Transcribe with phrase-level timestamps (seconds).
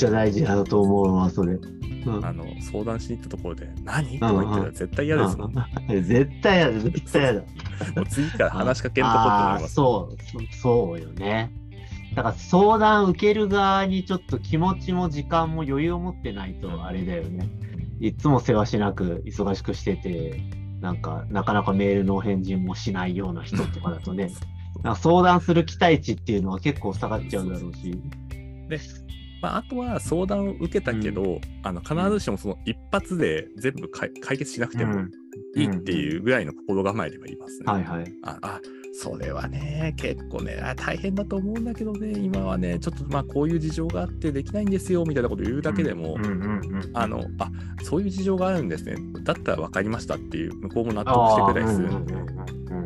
[0.00, 1.58] ちゃ大事だと思うわ、それ。
[2.06, 4.18] うん、あの相談しに行ったところで、何？
[4.18, 5.52] とか言ったら絶対嫌ですもん。
[5.88, 7.40] 絶対嫌だ、絶対嫌だ。
[7.96, 9.74] もう次から話しかけんとこって思います。
[9.74, 11.52] そう、そうよね。
[12.14, 17.48] だから相談受ける側にちょっと気持ちも時間も余裕を持ってないとあれだよね。
[18.00, 20.40] いつも世話しなく忙しくしてて、
[20.80, 24.30] なんかなかなかメールの返事もしないような人とかだとね、
[24.96, 28.00] 相談する期待値っていうのは結構下がっちゃうだろうし。
[28.68, 28.78] で、
[29.42, 35.06] まあ、あとは相談を受けたけど、うん、あの必ずしもその一発で全部解決しなくても
[35.56, 37.64] いいっていうぐらいの心構えではいますね。
[37.66, 38.12] はいはい。
[38.22, 38.60] ああ
[38.92, 46.16] それはね、結構ね、大変だと思うんだけどね、今はね、ちょっとまあこういう事情があってできないんですよみたいなことを言うだけでも、
[46.94, 47.50] あの、あ
[47.82, 52.14] そういう事情があるんですね、だったら分かりましたっていう、向こうも納得してくれたりするんで、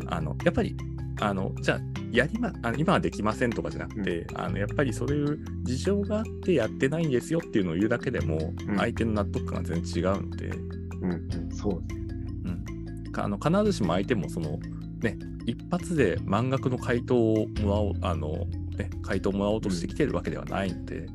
[0.07, 0.77] あのやっぱり、
[1.21, 1.79] あのじゃあ
[2.11, 12.07] やりまあの今はできませんとかじゃなくて、うん、あのやっぱりそういう事情があってやってないんですよっていうのを言うだけでも、相手の納得感が全然違うので、うん、うん、そうですね、
[12.45, 14.59] うん、あの必ずしも相手もその
[15.01, 18.29] ね一発で満額の回答をもらおうあの、
[18.77, 21.07] ね、回答をもらおうとしてきてるわけではないので、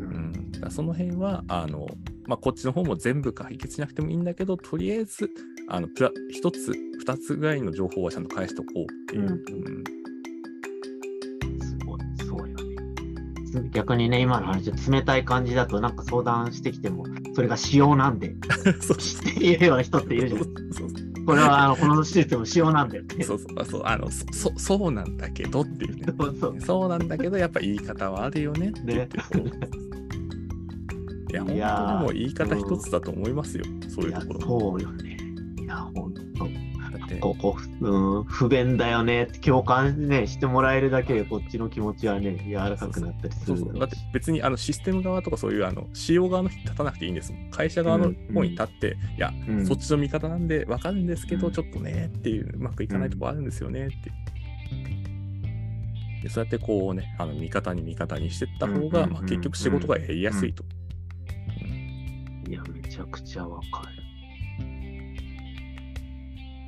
[0.00, 1.86] うん、うん、その辺はあの、
[2.26, 5.28] まあ、こっちの方も全部解決しなくてもいいんだけどとりあえず
[5.68, 6.72] あのプラ1つ
[7.06, 9.22] 2つぐらいの情報はちゃんと返しとこうっていう。
[9.22, 9.84] うん、うん。
[13.70, 18.34] 逆にね、今の話、冷たい感じだと、なんか相談してきても、それが仕様なんで、
[18.80, 20.88] そうっていうような人っているじゃないですか。
[21.26, 23.82] これはあのこの施設も仕様なんだよそうそうそう。
[23.84, 26.04] あのそそうなんだけどっていうね。
[26.18, 26.60] そうそう。
[26.60, 29.50] そうなんだけどやっぱ言い方はあるよねって言って、ね、
[31.30, 33.64] いや本当にもう言い方一つだと思いますよ。
[33.88, 34.40] そういうところ。
[34.40, 35.16] そうよね。
[35.62, 35.88] いや
[37.20, 39.24] ここ、うん、不便だよね。
[39.24, 47.50] って共感、ね、してもらえるだけでこっちの気持ちはね柔らかくなったりするだって別にあのシステム側とかそういうあの使用側の人立たなくていいんですもん。
[47.50, 54.12] 会社側の方に立って、うんうん、いや、うん、そっちの味方なんで分かるんですけど、うん、ちょっとねっていううまくいかないとこあるんですよねって。
[56.22, 60.64] でそうやってこうねあの味方に味方にしていった方が、まあ、結局仕事がやりやすいと。
[62.48, 63.93] いやめちゃくちゃわかる。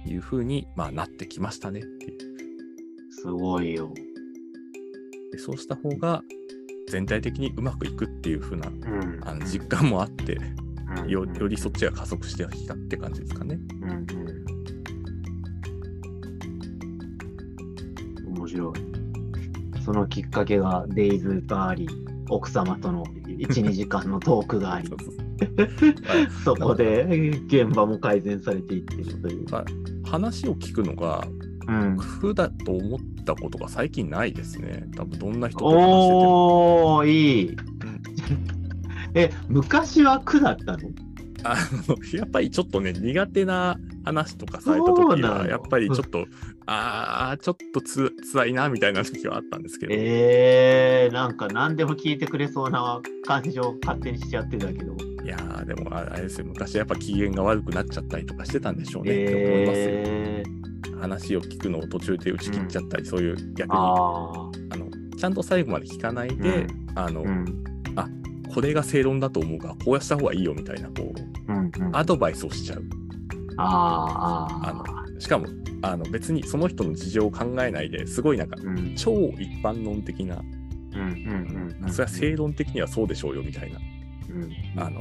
[0.08, 2.18] いうふうに、まあ、なってきましたねっていう。
[3.10, 3.92] すごいよ。
[5.32, 6.22] でそうした方が
[6.88, 10.38] 全体的にうまくいくっていうふうな、うん、あの実感もあって、
[10.98, 13.58] うん、よよりそっちが加速してきたって感じですかね。
[13.82, 13.90] うん
[18.26, 18.72] うん、面白い。
[19.84, 21.88] そのきっかけがデイズがあり、
[22.28, 24.88] 奥様との1、2時間のトークがあり。
[24.90, 24.96] そ
[26.60, 27.04] こで
[27.46, 29.46] 現場も改善されていっているという。
[30.06, 31.26] 話を聞くのが
[32.20, 34.84] 苦だと思ったことが最近ないですね。
[34.96, 36.96] 多分どんな人と話してても。
[36.96, 37.56] おー、いい。
[39.14, 40.90] え、昔は苦だったの？
[41.42, 46.26] あのやっぱりちょっとね、苦手な話とかされた時は、やっぱりちょっと、
[46.66, 49.92] ああ、ちょっとつ辛いなみたいな時はあったんですけど。
[49.94, 54.96] えー、なんか何でも聞いてくれそうな感情勝手にしちゃってたけど。
[55.26, 59.80] いやー、でもあれですよ、昔やっぱ機嫌が悪くなっちゃったりとかしてたんでしょうね、って思います
[60.92, 61.00] よ。
[61.00, 64.50] 話を聞くのを途中で打ち切っちゃったり、うん、そういう逆にあの
[65.18, 67.64] ちゃんと最後まで聞かないで、うん、あの、うん、
[67.96, 68.08] あ
[68.54, 71.12] これが正論だと思うからこうやった方がいいよみたいなこ
[71.48, 72.84] う、うんうん、アドバイスをしちゃう。
[73.58, 75.46] ああのしかも
[75.82, 78.56] あの別にその人の事情を考えないですごいなんか、
[78.96, 80.42] 超一般論的な、
[81.90, 83.78] それは正論的にはそうでしょうよみたいな。
[84.28, 85.00] うん、あの、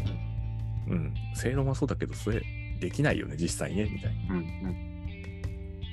[0.87, 2.41] うん、正論はそうだけど、それ
[2.79, 4.35] できないよね、実際ね、みたいな。
[4.35, 4.75] うんうん、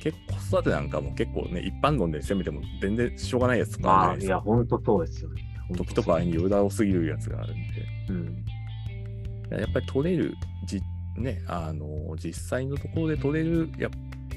[0.03, 5.43] 結構、子育てなんかも結構ね、一般論で攻めても全然しょうがないやつとかあるいや、本当そうですよね。
[5.77, 7.63] 時とかに余談を過ぎるやつがあるんで。
[8.09, 10.35] うん、やっぱり取れる
[10.67, 10.83] じ、
[11.17, 13.89] ね、あの、実際のところで取れるや、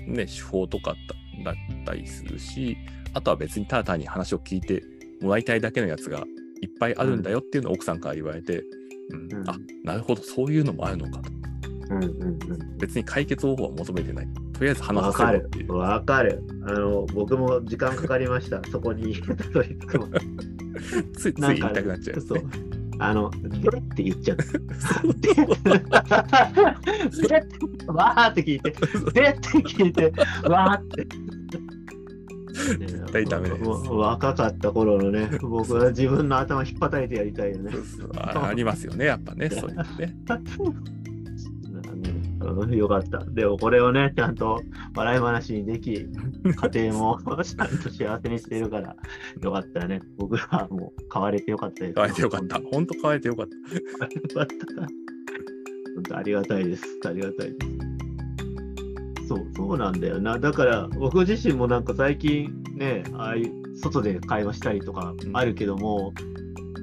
[0.08, 0.96] ね、手法とか
[1.44, 2.78] だったりするし、
[3.14, 4.84] あとは別にただ単に話を聞いて
[5.22, 6.24] もらいたいだけのやつが
[6.62, 8.66] いっぱいあるんだよっていうのを奥さんから言われて、うん、
[9.48, 10.22] あなるほど。
[10.22, 11.22] そういうのもあるのか。
[11.22, 11.30] と、
[11.96, 14.28] うんうんうん、別に解決方法は求めてない。
[14.54, 15.74] とりあえず話させるっていう。
[15.74, 16.44] わかる。
[16.66, 18.62] あの僕も時間かかりました。
[18.72, 19.16] そこに。
[21.16, 22.42] ついつい言いたくなっちゃう、ね、そう。
[22.98, 23.38] あの、で
[23.78, 24.38] って言っちゃう。
[25.20, 25.44] で、で、
[27.88, 30.14] わーって聞いて、でって聞いて、
[30.48, 31.08] わーって。
[32.74, 33.70] 絶対ダメです。
[33.70, 37.72] 若かった頃のね、 僕は自分の頭引っ叩いてやりたいよね。
[38.18, 40.16] あありますよね、やっぱね、そういうね。
[42.46, 43.20] うん、よかった。
[43.26, 44.62] でもこれをね、ちゃんと
[44.96, 48.96] 笑い話にでき、家庭も ちゃんと幸せにしてるから、
[49.42, 50.02] よかったよね。
[50.18, 51.94] 僕らはもう変われてよかったです。
[51.96, 52.60] 変われてよかった。
[52.72, 53.48] 本当変われてよかっ
[54.02, 54.58] ありがたい。
[55.96, 56.84] 本当ありがたいです。
[57.06, 58.05] ありがたいです。
[59.28, 60.40] そう、そうなんだよな。
[60.40, 66.14] だから、僕自身もなんか最近ね、ああいう外で会話したりとかあるけども、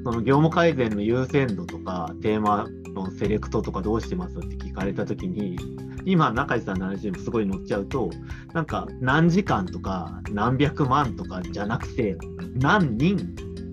[0.05, 5.57] その業務改善の優先度とか、テーマのセレクトとかどうしてますって聞かれたときに、
[6.05, 8.11] 今、中井さんの話にもすごい乗っちゃうと、
[8.53, 12.17] なんか何時間とか何百万とかじゃなくて、
[12.55, 13.17] 何人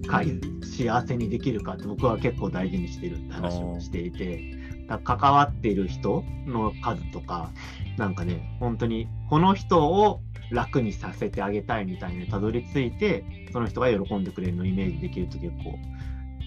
[0.08, 0.22] か
[0.62, 4.56] 幸せにできるかって僕は結構大事にしてるって話をしていて、
[4.88, 7.52] だ関わっている人の数とか、
[8.00, 15.78] なんかね、本当にこの人を楽にさせてあげたいみたいにたどり着いて、その人が喜んでくれるのをイメージできると結構、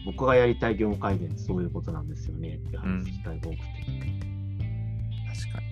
[0.06, 3.62] 僕がやりたい業務改善ってそういうことなんですよねっていう話機会が多くて。
[3.62, 3.66] 確
[5.52, 5.66] かに。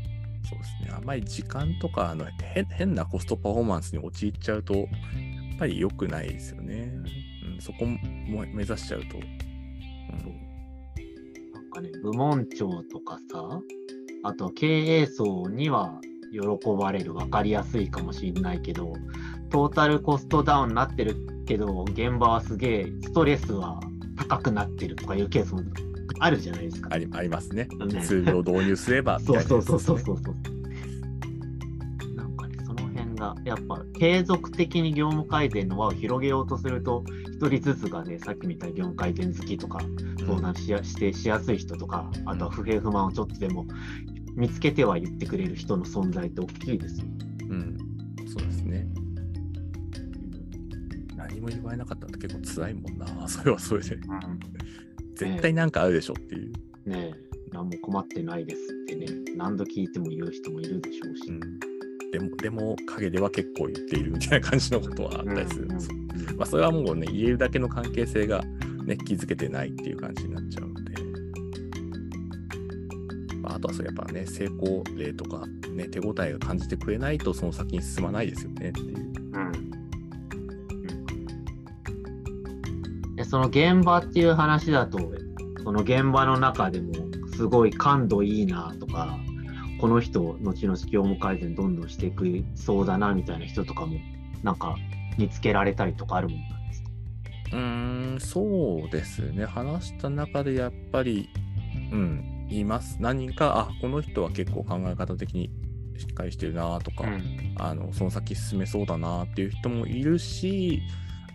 [0.45, 0.91] そうですね。
[0.95, 4.87] あんまり時間とかあの変変なコストパフォーマンスに陥っちゃうと、やっ
[5.59, 6.93] ぱり良くないですよね。
[7.55, 9.17] うん、そこも目指しちゃうと。
[9.17, 9.25] うん
[11.55, 13.63] なんかね、部門長とかさ、
[14.23, 16.01] あと経営層には
[16.33, 16.41] 喜
[16.79, 18.93] ばれる、分かりやすいかもしれないけど、
[19.51, 23.81] トータルコストダウンになってるけど、現場はすげえストレスは
[24.17, 25.63] 高くなってるとかいうケースも
[26.21, 26.91] あるじゃないですか。
[26.93, 27.65] ありありますね。
[27.65, 30.35] ねツールを導入すればそうそうそうそうそうそう。
[32.15, 39.81] なんかね、その辺が、やっぱ継続的に業務改善の輪を広げようとすると、一人ずつがね、さっきみたいに業務改善好きとか、
[40.27, 43.67] 相談しやしてしやすい人とか、あとは不平不満をちょっとでも
[44.37, 47.07] 見つけては言ってくれる人の存在って大きいですよ。
[47.51, 47.79] うん、
[48.27, 48.87] そうですね。
[51.17, 53.07] 何も言われなかったって結構辛いもんな。
[53.29, 53.99] それはそれで。
[55.17, 56.53] 絶対なんかあるでしょっていう。
[56.87, 57.13] ねえ、
[57.53, 59.07] 何も困ってないですってね、
[59.37, 61.29] 何度聞いても言う人もいるでしょうし。
[61.29, 61.41] うん、
[62.11, 65.91] でも、でも、陰では結構言っているみたいな感じのことはあったりするんです。
[66.37, 68.43] まあ、それはもうね、言えるだけの関係性が、
[68.85, 70.70] ね、築けてないっていう感じになっちゃう。
[73.51, 75.45] まあ、あとはそれやっぱね、成功例とか、
[75.75, 78.97] ね、手応えが感じてくれないと、その先に進まないですよねっていう。
[78.97, 79.71] うん
[83.17, 84.99] でその現場っていう話だと、
[85.63, 86.93] その現場の中でも
[87.35, 89.19] すごい感度いいなとか、
[89.79, 93.99] この人、後々業務改善どんどんしていくそうだなみたいな人とかも、
[94.43, 94.75] なんか
[95.19, 96.91] 見つけられたりとかあるもんなんですか？
[97.53, 99.45] うーん、そうですね。
[99.45, 101.29] 話した中でやっぱり、
[101.93, 102.97] うん、います。
[103.01, 105.51] 何人か、あ、この人は結構考え方的に
[105.99, 107.05] しっかりしてるなとか、
[107.57, 110.83] あの、その先進めそうだなっていう人もいるし、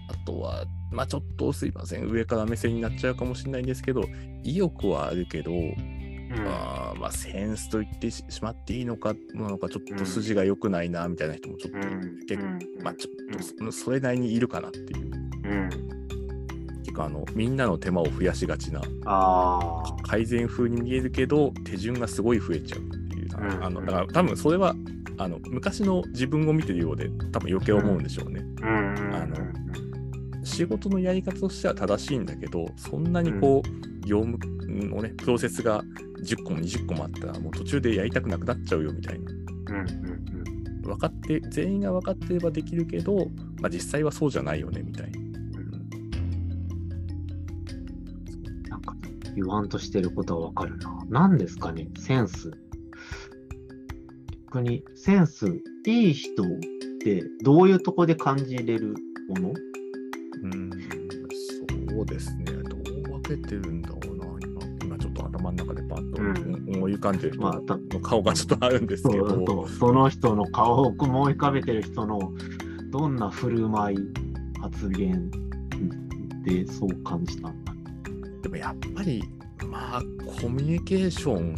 [0.10, 4.04] あとは、まあちょっとすいません、上から目線になっちゃうかもしれないんですけど、
[4.44, 5.52] 意欲はあるけど、
[6.30, 11.78] まあ、まあ、センスと言ってしまっていいのか、なのか、ちょっと筋が良くないなみたいな人もちょっと、
[12.28, 15.12] 結構、まあちょっとそれなりにいるかなっていう。
[15.46, 16.05] うん
[16.96, 18.82] 結構あのみんなの手間を増やしがちな
[20.04, 24.74] 改善風に見えるけど手順がすごい増えちゃうっていう、うんあのだから多分それは
[25.18, 29.36] あの昔の自分を見てるようで多分余計思うんでしょうね、うんあの
[30.44, 34.38] 仕事のやり方としては正しいんだけどそんなにこう、業務
[34.88, 35.84] のねプロセスが
[36.24, 39.32] 10個も20個もあったらもう途中でやりたくなくなっちゃうよみたいな。
[39.32, 40.82] うんうん。
[40.84, 43.28] 分かって全員が分かってればできるけど、
[43.60, 45.25] まあ、実際はそうじゃないよねみたいな。
[48.76, 48.96] なんか
[49.36, 51.06] 言わんとしてることはわかるな。
[51.10, 52.52] 何ですかね、センス。
[54.48, 55.48] 逆に、センス
[55.86, 56.46] いい人っ
[57.00, 58.96] てどういうとこで感じれる
[59.30, 59.54] もの？
[60.44, 60.70] うん、
[61.90, 62.46] そうですね。
[62.46, 64.26] どう分けてるんだろうな。
[64.42, 72.34] 今、今ちょっと頭の中でパッとうん思い浮かんでる人の顔がちょっとあるんですけそうど、そうその人の顔を思い浮かべてる人の
[72.92, 73.98] どんな振る舞い、
[74.62, 75.30] 発言
[76.44, 77.75] でそう感じたんだ。
[78.66, 79.24] やっぱり、
[79.68, 80.02] まあ、
[80.42, 81.56] コミュニケーション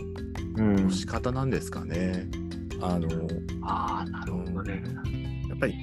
[0.58, 2.28] うんの仕方なんですかね。
[2.82, 3.08] あの、
[3.62, 4.84] ああ、なるほどね。
[5.48, 5.76] やっぱり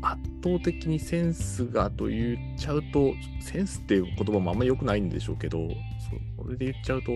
[0.00, 3.12] 圧倒的にセンスがと言っちゃうと、
[3.42, 5.68] センスっていう言葉もあんまり良くないんでしょうけど、
[6.38, 7.12] そそれで言っちゃうと、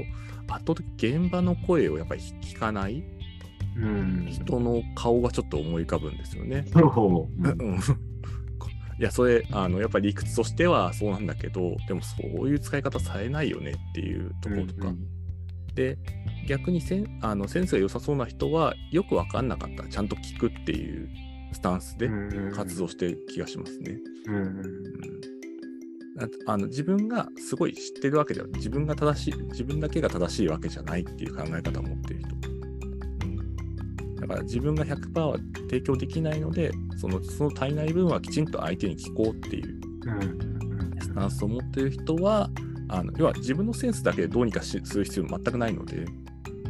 [0.49, 3.03] 圧倒的に現場の声をやっぱり聞かない
[3.79, 4.29] うん。
[4.31, 6.67] 人の顔がちょっと思い浮かぶんですよね。
[7.41, 7.81] うん
[8.99, 14.93] いや、それ、あの、やっぱり理屈としてはそうなんだけど、でもそういう使い方されないよねっていうところとか。
[15.75, 15.99] で、
[16.49, 19.83] 逆にセンあのセンスが良さそうな人は、よく分かんなかった。
[19.83, 21.09] らちゃんと聞くっていう
[21.53, 22.09] スタンスで
[22.55, 23.99] 活動してる気がしますね。
[24.27, 24.63] うん
[26.47, 32.46] あの自分がすごい知ってるわけでは自分が正しい自分だけが正しいわけじゃないっていう考え方を持ってる人
[34.27, 39.81] だから自分が100%は提供できないので、そのその足りない分はきちんと相手に聞こうっていう
[41.01, 42.51] スタンスを持っている人は、
[42.89, 46.05] あの要は自分のセンスだけでどうにかする必要全くないので。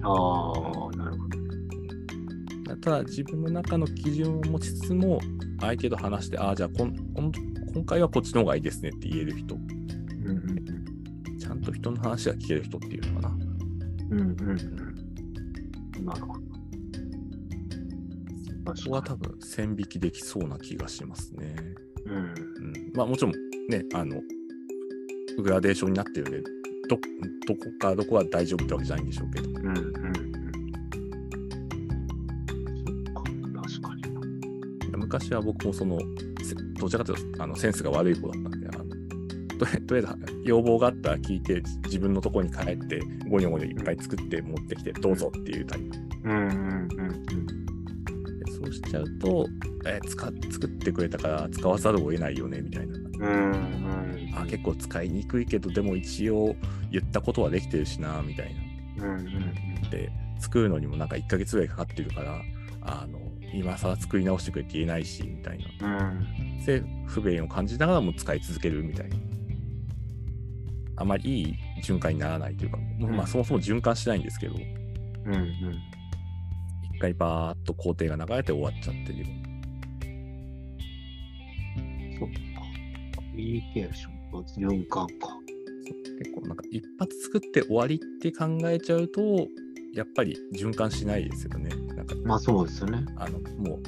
[0.03, 2.77] ああ、なるほど。
[2.83, 5.21] ただ自分の中の基準を持ちつつも、
[5.61, 6.93] 相手と話して、ああ、じゃあ今
[7.73, 9.55] 今回はこっちの方がいいですねって言える人。
[9.55, 10.33] うんう
[11.33, 13.37] ん、ちゃんと人の話が聞ける人っていうのかな。
[14.11, 14.29] うんうん
[15.99, 16.05] うん。
[16.05, 16.46] なるほど。
[18.67, 21.57] ここは多分線引きできそうな気がしますね。
[22.07, 22.15] うん。
[22.15, 22.35] うん、
[22.95, 23.33] まあもちろん
[23.69, 24.21] ね、あの、
[25.43, 26.43] グラデーションになってるんで、
[26.89, 26.97] ど
[27.47, 29.51] どこかどこは大丈夫ってわけじゃないんでしょうけど。
[29.51, 29.77] うんうん。
[33.55, 34.97] 確かに。
[34.97, 35.99] 昔は僕もその、
[36.79, 38.85] どちらかというとあのセンスが悪い子だったんで、あの
[39.87, 45.99] とりあえず要望があったら聞いて、自分のところに帰って、ゴニョゴニョいっぱい作って持ってきて、どうぞっていうタイプ。
[46.25, 47.46] うんうんうんうん
[48.67, 49.47] そうしちゃうと、
[49.87, 52.97] えー、使作ってくれたから使わざるを得ないよねみたいな。
[52.97, 56.55] うんうん、あ結構使いにくいけどでも一応
[56.91, 58.55] 言ったことはできてるしなみたい
[58.97, 59.05] な。
[59.05, 62.41] うんうん、で作るのにもなんか1ヶ月ぐらいかかってるから
[62.83, 63.19] あの
[63.55, 66.09] 今更作り直してくれって言えないしみたいな。
[66.09, 69.17] うん、で不便を感じながらも使い続けるみたいな。
[70.99, 74.57] あまりいい循環にならないというか、うん、まあそもそも循環しないんですけど。
[74.57, 75.96] うんうん
[76.97, 79.27] 一回バーっと工程が流れて終わっちゃってる。
[82.19, 82.37] そっか。
[83.17, 85.37] コミュニケーションと循環か。
[86.19, 89.21] 結構なんか一発作って終わりって考えちゃうと、
[89.93, 91.69] やっぱり循環しないですよね。
[91.95, 93.05] なんかまあそうですよね。
[93.17, 93.79] あの、も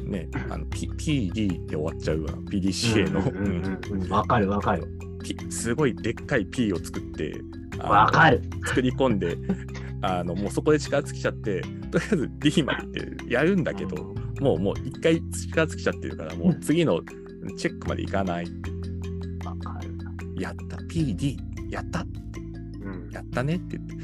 [0.08, 2.32] ね、あの、P、PD で終わっちゃうわ。
[2.50, 4.16] PDCA の。
[4.16, 4.88] わかるわかる。
[5.50, 7.34] すごいでっかい P を作って、
[7.78, 9.36] わかる作り込んで、
[10.00, 17.00] あのもうそこで力尽きちゃって、とりあえず D まで行ってやるんだけど、もうもう一回力尽きちゃってるから、もう次の
[17.56, 18.78] チェックまで行かないっる。
[20.40, 21.36] やった、PD、
[21.70, 22.18] やったって。
[23.12, 23.94] やったねって言って。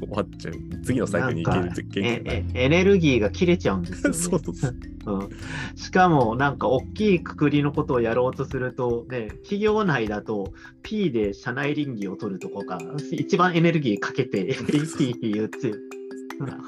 [0.06, 0.54] 終わっちゃう。
[0.82, 4.14] 次のサイクルに行けるってエエネルギーが切れちゃうんですよ、ね。
[4.16, 4.74] そうそう
[5.06, 5.24] う。
[5.26, 5.76] ん。
[5.76, 12.78] しかも、なんか大きいくくりのことをやろうとすると、ね、企業内だと P で社内倫理を取るとこが
[13.12, 14.78] 一番エネルギーかけて P
[15.12, 15.74] って言って、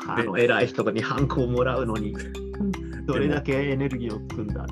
[0.08, 2.14] あの偉い人にハンコをもらうのに、
[3.06, 4.66] どれだけエネルギーをつくんだ。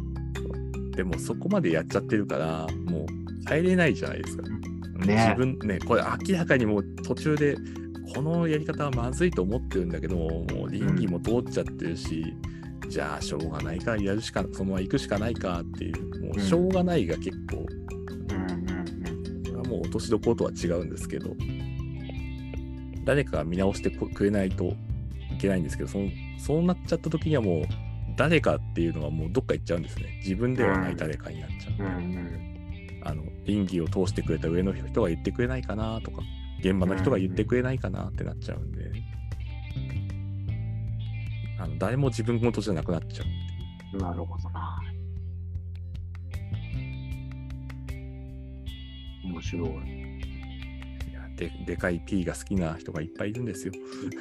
[0.96, 4.44] でもそこまでやっちゃってるから、もう帰れないじゃないですか。
[5.06, 7.56] ね、自分ね、これ明らかにもう途中で、
[8.14, 12.24] このやり方はまずいと思ってるんだけども、もう倫理も通っちゃってるし、
[12.84, 17.66] うん、じゃあしょうがないからやるしか、そのまま行くしかないかっていう、もうしょうがないが結構、
[19.50, 21.34] うん、もう落としどころとは違うんですけど、
[23.04, 24.74] 誰かが見直してくれないと
[25.32, 26.08] いけないんですけど、その
[26.38, 27.64] そうなっちゃった時にはもう、
[28.16, 30.18] 誰かっていうのはもうどっか行っちゃうんですね。
[30.20, 31.74] 自分ではない誰かになっちゃう。
[31.78, 32.54] うんうん
[33.06, 36.22] あの倫理を通してくれた上の人が言ってくれないかなとか
[36.60, 38.90] 現場の人が言ってくれないかなってなっちゃうんで、
[41.60, 43.24] あの誰も自分事じゃなくなっちゃ
[43.94, 44.80] うなるほどな。
[49.22, 50.03] 面白い。
[51.36, 53.72] ででかい P が好きな人がいっぱいいるんですよ。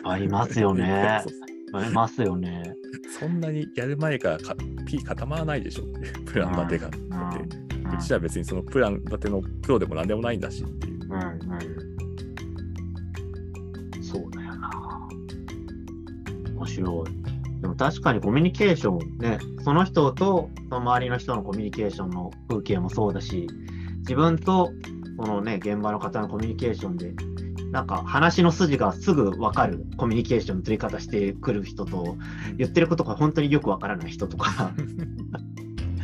[0.04, 1.22] ありますよね。
[1.74, 2.76] ありますよね。
[3.20, 4.56] そんなにやる前からか
[4.86, 5.84] P 固まらないでしょ
[6.26, 6.88] プラン立てが。
[6.88, 11.04] うんうんうちは別にそのプラン立てのプロでも何でもないんだしっていう。
[11.06, 11.18] うんう
[14.00, 15.08] ん、そうだよな。
[16.56, 17.62] 面白い。
[17.62, 23.48] でも確かにコミュニケーションね、その人とその周りの人のコミュニケーションの風景もそうだし、
[24.00, 24.72] 自分と
[25.24, 27.14] そのね、現場の方のコミュニケーションで、
[27.72, 32.18] なんか話の筋がすぐ分かるコミュニケーションの取り方してくる人と、
[32.58, 34.74] 言ってることが本当によく分からない人とか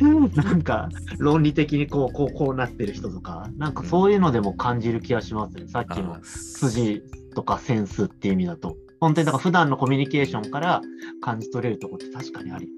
[0.00, 5.68] なんか論理的にこうこうこうなってる人とか、なんかそういうのでも感じる気がしますね。
[5.68, 7.02] さっきの筋
[7.34, 8.78] とかセンスっていう意味だと。
[9.00, 10.80] 本当にだから普段のコミュニケーションから
[11.20, 12.68] 感じ取れるとこって確かにあり。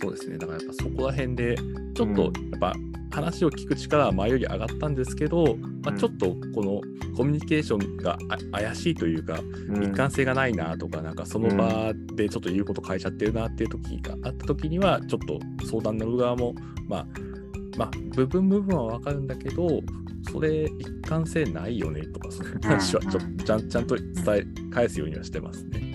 [0.00, 0.38] そうですね。
[0.38, 1.56] だからやっぱそこら辺で、
[1.94, 2.72] ちょっとやっぱ
[3.10, 6.80] 話を聞く力は前より上がったんですけど、まあ、ちょっとこの
[7.16, 8.18] コミュニケーションが
[8.52, 9.40] 怪しいというか、
[9.82, 16.54] 一貫性がないなとか、なんかその場でちょっと言うこと変えちゃってるなっていう時があった時には、ちょっと相談乗る側も、
[16.86, 17.06] まあ、
[17.76, 19.80] まあ、部分部分はわかるんだけど、
[20.30, 25.87] それ一貫性ないよねとか、そういう話はちょっとちゃんちゃんと伝え返すようにはしてますね。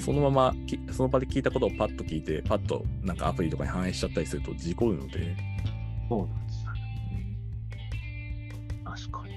[0.00, 0.54] そのまま
[0.92, 5.36] その場で聞いたことをパッと聞いて、パッとなんかアプリとかに反映しちゃったりすると事故るので。
[6.08, 6.28] そうなん
[8.84, 9.34] 確かに。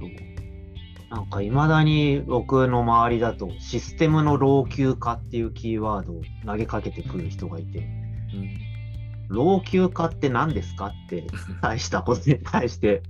[0.00, 1.14] そう。
[1.14, 8.64] なんかいまだに僕の周りだとシステムの老朽化っていうキーワードを投げかけてくる人がいて、うん
[9.28, 11.24] 老朽化って何ですかって
[11.62, 13.02] 大したことに対して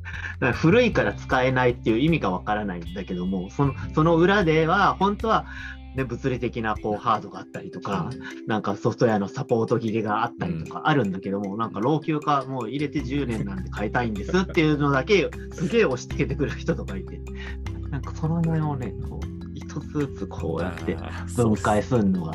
[0.55, 5.47] 古いから使えないっていう意味がわからないんだけどもそのその裏では本当は、
[5.95, 8.11] ね、物理的なこうハードがあったりとか
[8.47, 17.21] なんかソフトウェアのサポート切れがあったりとかあるんだけども、なんか老朽化もう入れて10年なんで変えたいんですっていうのだけすげえ押し付けてくる人とかいて
[17.91, 20.97] なんかその辺をねこう一つずつこうやって
[21.37, 22.35] 分解するのが。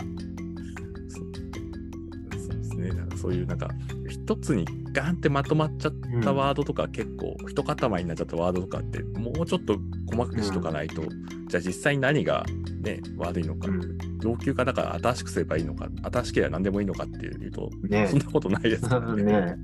[2.79, 2.89] ね。
[2.89, 3.69] なんかそういうなんか
[4.07, 9.77] 一つにガンってまとまっちゃったワードとか結構、うん、一塊になっちゃったワードとかってもうちょっと
[10.09, 12.45] 細かくしとかないと、うん、じゃあ実際何が
[12.79, 15.87] ね悪いのか、うん、老朽化だから新しくすればいいのか。
[16.11, 19.23] 新しければ何でもいいのかっていうと、ね、 そんなことないですからね。
[19.23, 19.55] ね。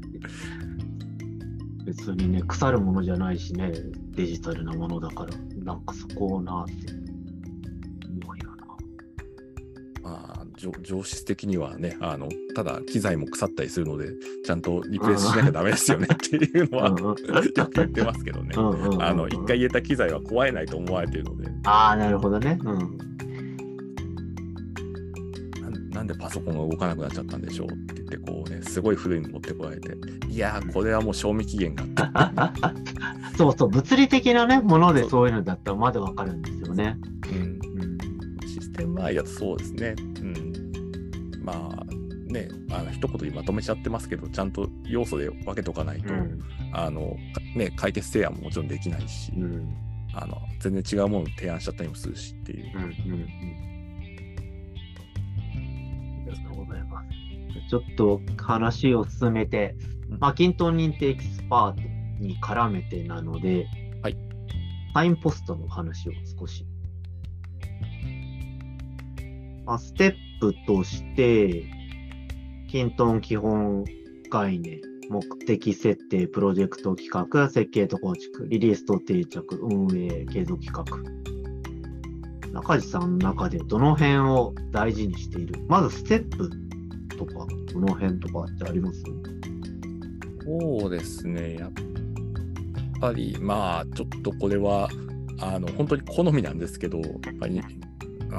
[1.86, 3.72] 別にね腐るものじゃないしね
[4.16, 6.95] デジタルなものだからなんかそこをなって
[10.82, 14.10] 上質的にはね、あの、ただ機材も腐ったりするので、
[14.46, 18.54] ちゃんとリプレイスしなきゃダメですよね っていうのはよく言ってますけどね。
[19.00, 21.50] あの、一回入れた機材は壊れないと思われてるので。
[21.66, 22.60] ああ、なるほどね。
[22.64, 23.16] うん
[25.96, 29.96] なんでパソコンが動かなくなっちゃったんでしょうって言って、こうね、すごい古いの持ってこられて、
[30.30, 32.74] いやー、これはもう賞味期限があった。
[33.38, 36.98] そうそう、物理的なね、ものでそういうのだったらまだわかるんですよね。
[37.32, 37.82] うん。
[37.82, 37.95] うん、
[38.56, 39.96] システムは、いや、そうですね。
[40.00, 40.72] うん。
[41.44, 41.86] まあ
[42.32, 46.40] ね、あの一言にまとめちゃってますけど、ちゃんと要素で分けとかないと、うん、
[46.74, 47.16] あの
[47.56, 49.76] ね、解決提案ももちろんできないし、うん、
[50.14, 52.72] あの全然違うものを提案しちゃったりもするしっていう。
[52.76, 52.94] うんうんうん、
[56.28, 57.08] ありがとうございます。
[57.70, 59.76] ちょっと話を進めて、
[60.20, 61.82] マキントン認定エキスパート
[62.20, 63.68] に絡めてなので、
[64.02, 64.18] はい、
[64.94, 66.66] サインポストの話を少し。
[69.66, 71.66] まあ、ステップとして、
[72.70, 73.84] キントン基本
[74.30, 80.86] 概念、目的設定、プロジェクト企画、設計と構築、リリースと定着、運営、継続企画。
[82.52, 85.60] 中地さんの中でどの辺を大事にしている？
[85.68, 86.50] まずステップ
[87.18, 89.04] とか、どの辺とかってあります？
[90.46, 91.56] そうですね。
[91.56, 91.72] やっ
[93.02, 94.90] ぱり、まあ、ちょっとこれは、
[95.42, 97.62] あの、本当に好みなんですけど、やっぱり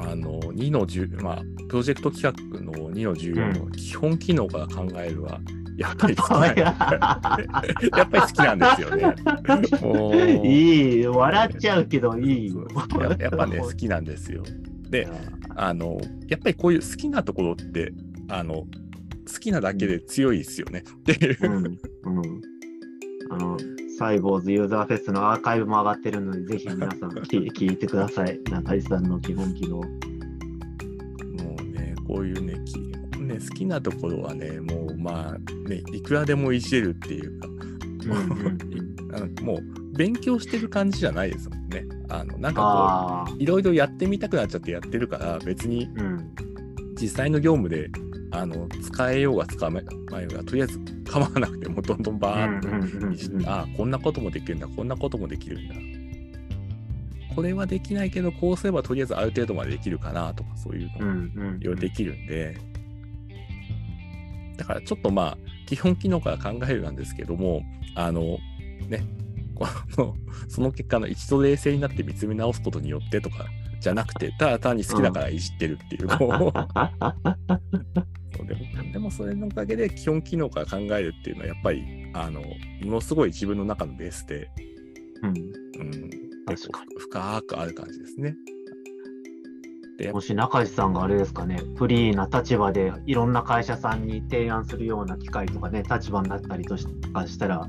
[0.03, 5.39] あの2の10、まあ、プロジェクト企画の2の14の基本機能から考えるは、
[5.77, 8.21] やっぱり好きなやっぱり。
[8.21, 10.41] 好きなんですよね。
[10.43, 12.55] いい、笑っちゃうけどいい。
[12.55, 13.17] や。
[13.19, 14.43] やっぱね、好きなんですよ。
[14.89, 15.07] で、
[15.55, 17.93] あの、やっぱりこういう好きなところって、
[18.29, 20.79] あの、好きなだけで強いですよね。
[20.79, 21.37] っていう。
[21.41, 22.41] うん、うん、
[23.29, 23.57] あの
[23.97, 28.39] サイボーズユーザーフェスのアーカイブも上がってるので、ぜひ皆さん聞いてください。
[28.51, 29.77] 中井さんの基本機能。
[29.77, 29.83] も
[31.59, 32.53] うね、こういうね、
[33.19, 37.47] ね好きなところはね、もうまあ、ね、いくらでもいじれるっていうか、
[39.41, 41.87] もう勉強してる感じじゃないですもんね。
[42.09, 45.89] あのなんかこう、いろいろやってみたくなっちゃってやってるから、別に
[47.01, 47.89] 実際の業務で
[48.39, 55.75] あの使えようが使えまいがとりあえず構わなくてもどんどんバーッとああこんなこともできるんだこんなこともできるんだ
[57.35, 62.57] これはできないけどこうすればとりあえずある程度までできるかなとかそういうのいろいろできるんで。
[64.57, 67.61] だからちょっとまあ基本機能から考えるなんですけども
[67.93, 68.39] あの
[68.89, 69.05] ね
[69.53, 70.15] この
[70.47, 73.45] その結果の一度冷静になって見つめ直すことによってとか
[73.79, 76.07] じゃなくて、ただ単に好きだからいじってるっていう、う。
[76.07, 76.09] ん、
[78.35, 84.49] そうでもでもそれのおかげで基本機能から考えるっていうのはやっぱりあのものすごい自分の中のベースで、
[85.23, 86.09] うんうん、
[86.49, 88.35] 結構深くある感じですね。
[90.13, 96.75] もし中地さんがあれですかね、フリーな立場でいろんな会社さんに提案するような機会とかね、立場になったりと
[97.13, 97.67] かしたら、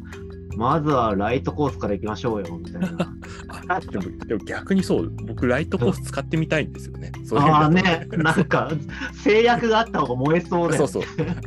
[0.56, 2.88] まずはライトコースから行きましょうよ、みたいな。
[3.92, 7.12] でもでも逆にそう、僕、ライトコース使ってみたいんですよね。
[7.30, 8.72] ううああね、なんか
[9.12, 11.02] 制約があった方が燃えそうで、そうそう。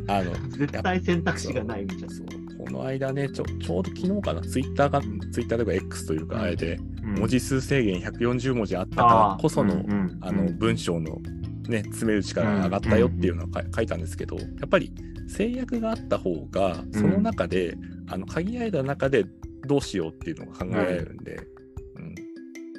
[0.07, 2.07] あの 絶対選択肢がないみたいな。
[2.65, 9.83] この間ねちょ、ちょうど昨日かな、ツイッターが、ツイッターとか X というか、あれで、文字数制限140文字あったからこその、
[10.21, 11.19] あの文章の
[11.67, 14.93] ね、詰める力が上がったよっていうのを書いたんですけど、やっぱり
[15.31, 19.25] 制約があった方が、その中で、あの限られた中で
[19.67, 21.45] どうしようっていうのが考えられるんで、うん、やっ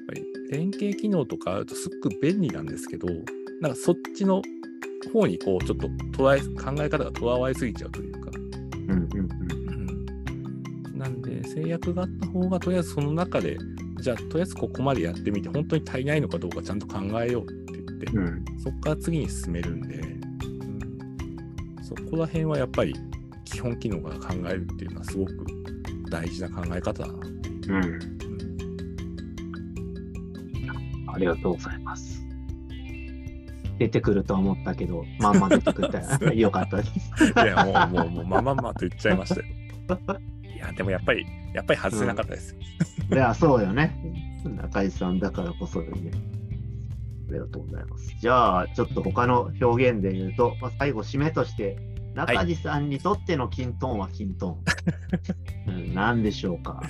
[0.06, 3.08] ぱり連携機能とかあるとすっごく便利なんですけど、
[3.60, 4.42] なんかそっちの
[5.12, 8.30] 方にこうちょっと捉え考え方がとらわれすぎちゃうというか。
[8.74, 9.28] うんうん
[10.90, 13.56] うん、なんで制約があった方がとりあえずその中で
[14.00, 20.21] じゃあとりあえずここまでやってみて本当に足りないのかどうかちゃんと考えようって言って、うん、そこから次に進めるんで、うん、
[21.96, 22.94] そこら辺はやっぱり
[23.44, 25.33] 基本機能から考えるっていうのはすごく
[26.11, 27.74] 大事な考え方だなっていう。
[27.74, 28.22] うん
[31.14, 32.22] ありがとうございます。
[33.78, 36.00] 出てくると思ったけど、まんま出てくれた
[36.33, 36.90] よかったです。
[37.24, 39.46] いや、もう、もう、もう、ままんまと言っちゃいましたよ。
[40.57, 42.57] いや、でもやっぱり、やっぱり外せなかったです。
[43.11, 43.94] うん、いや、そうよね。
[44.44, 45.88] 中井さんだからこそで
[47.33, 47.38] ね。
[47.38, 48.14] ありがとうございます。
[48.21, 51.79] じゃあ、ちょっと他の表現で言うと、まあ、最後、締めとして、
[52.14, 54.59] 中地さんにとってのキントンはキントン。
[55.66, 56.83] うん、何でしょうか？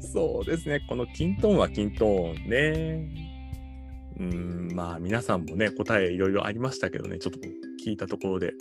[0.00, 3.06] そうですね、このキントンはキントンね。
[4.18, 7.40] うん、まあ皆さんもね、答えいろいろありましたけどね、ちょっと
[7.84, 8.54] 聞いたところで。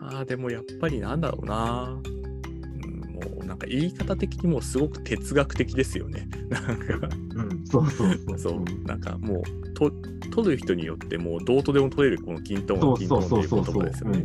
[0.00, 2.00] まあでもやっぱりなんだろうな。
[2.04, 6.28] うん、もうなんか言い方的にもすごく哲学的ですよね。
[6.50, 8.38] なんか、うん、そうそうそう。
[8.38, 9.42] そう、なんかもう
[9.76, 9.92] と
[10.32, 14.18] 取る人によってもうどうとでも取れるこの均等の均等っていう言葉ですよね。
[14.18, 14.22] う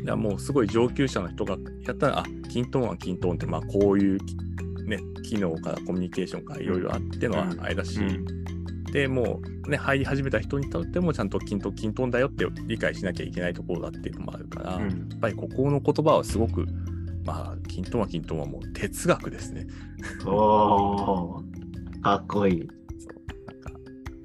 [0.00, 0.04] ん。
[0.04, 4.18] だもうすごい上級者の人がやったら、あ、均等は均等って、まあこういう、
[4.86, 8.24] ね、機能からコミュニケーションからいろいろあってのはあれだし、うん。
[8.92, 16.66] でもうね入り始めた人にとってもちゃんと均等均等だよって理解しなきゃいけないところだっていうのもあるから、うん、やっぱりここの言葉はすごく
[17.24, 19.66] まあ均等は均等はもう哲学ですね。
[20.24, 21.42] お
[22.02, 22.77] かっこいい。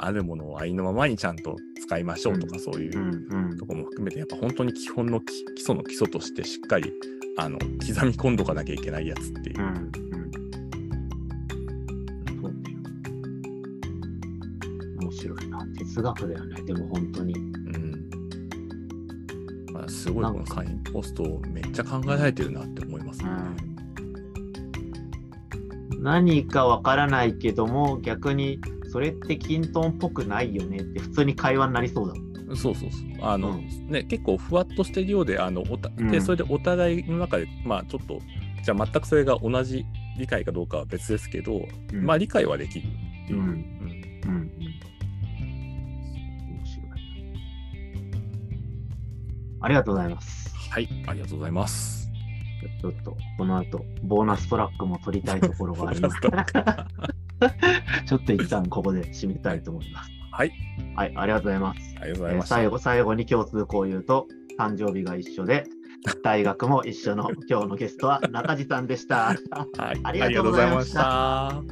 [0.05, 6.91] あるものをありのままにちゃんと使いましょうとか、そういうところも含めてやっぱ本当に基本の基礎の基礎としてしっかり
[7.37, 7.71] あの刻
[8.05, 9.59] み込んどかなきゃいけないやつっていう。
[9.59, 9.91] うん
[15.93, 17.35] 哲学だよね、でも本当に。
[17.35, 18.09] うん。
[19.71, 23.29] まあ、すごいこのサインポストをめっちゃ考えられてるなって思いますね。
[25.91, 28.59] うん、何かわからないけども、逆に
[28.93, 33.01] それってキントンっぽくないよねって普通に会話になりそうだそうそうそう。
[33.21, 38.19] あの、うん、ね、結構ふわっとしてるようで、あのおたでそれでお互いの中で、まあちょっと、
[38.63, 39.83] じゃあ全くそれが同じ
[40.19, 43.39] 理解かどうかは別ですけど、うん、まあ理解はできるっていう。
[43.39, 44.51] うんうん
[49.61, 50.53] ありがとうございます。
[50.69, 52.11] はい、ありがとうございます。
[52.81, 56.17] ちょっと、この後、ボーナストラックも取りたいところがあります。
[58.05, 60.11] ちょっと一旦ここで締めたいと思います。
[60.31, 60.51] はい。
[60.95, 61.95] はい、ありがとうございます。
[62.01, 62.49] ありがとうございます。
[62.49, 64.27] 最後、最後に共通項を言うと、
[64.57, 65.65] 誕生日が一緒で、
[66.23, 69.35] 大学も一緒の今日のゲストは中地さんでした。
[69.77, 71.63] はい、ありがとうございました。